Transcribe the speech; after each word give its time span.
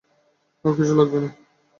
আর 0.65 0.71
কিছু 0.77 0.93
লাগবে 0.99 1.17
না। 1.23 1.29